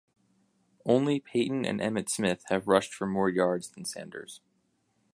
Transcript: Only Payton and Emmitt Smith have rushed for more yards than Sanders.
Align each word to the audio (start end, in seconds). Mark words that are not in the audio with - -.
Only 0.83 1.19
Payton 1.19 1.63
and 1.63 1.79
Emmitt 1.79 2.09
Smith 2.09 2.43
have 2.47 2.67
rushed 2.67 2.91
for 2.91 3.05
more 3.05 3.29
yards 3.29 3.69
than 3.69 3.85
Sanders. 3.85 4.41